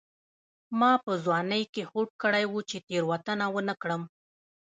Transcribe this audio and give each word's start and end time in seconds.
ما 0.79 0.91
په 1.05 1.11
ځوانۍ 1.23 1.63
کې 1.73 1.83
هوډ 1.89 2.09
کړی 2.21 2.45
و 2.47 2.55
چې 2.69 2.77
تېروتنه 2.87 3.45
ونه 3.53 3.73
کړم. 3.81 4.01